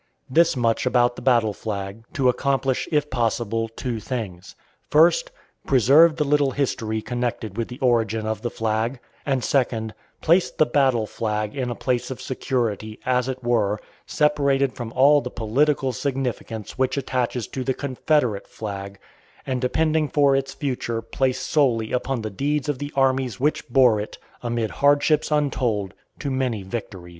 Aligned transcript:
This 0.31 0.57
much 0.57 0.87
about 0.87 1.15
the 1.15 1.21
battle 1.21 1.53
flag, 1.53 2.05
to 2.13 2.27
accomplish, 2.27 2.87
if 2.91 3.11
possible, 3.11 3.69
two 3.69 3.99
things: 3.99 4.55
first, 4.89 5.29
preserve 5.67 6.15
the 6.15 6.23
little 6.23 6.49
history 6.49 7.03
connected 7.03 7.55
with 7.55 7.67
the 7.67 7.77
origin 7.81 8.25
of 8.25 8.41
the 8.41 8.49
flag; 8.49 8.99
and, 9.27 9.43
second, 9.43 9.93
place 10.19 10.49
the 10.49 10.65
battle 10.65 11.05
flag 11.05 11.55
in 11.55 11.69
a 11.69 11.75
place 11.75 12.09
of 12.09 12.19
security, 12.19 12.99
as 13.05 13.27
it 13.29 13.43
were, 13.43 13.79
separated 14.07 14.73
from 14.73 14.91
all 14.93 15.21
the 15.21 15.29
political 15.29 15.93
significance 15.93 16.79
which 16.79 16.97
attaches 16.97 17.45
to 17.49 17.63
the 17.63 17.75
Confederate 17.75 18.47
flag, 18.47 18.97
and 19.45 19.61
depending 19.61 20.09
for 20.09 20.35
its 20.35 20.55
future 20.55 21.03
place 21.03 21.39
solely 21.39 21.91
upon 21.91 22.23
the 22.23 22.31
deeds 22.31 22.67
of 22.67 22.79
the 22.79 22.91
armies 22.95 23.39
which 23.39 23.69
bore 23.69 23.99
it, 23.99 24.17
amid 24.41 24.71
hardships 24.71 25.29
untold, 25.29 25.93
to 26.17 26.31
many 26.31 26.63
victories. 26.63 27.09